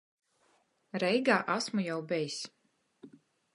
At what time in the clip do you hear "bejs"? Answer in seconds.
2.15-2.41